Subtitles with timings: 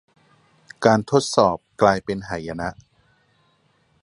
[0.85, 2.69] การทดสอบกลายเป็นหายนะ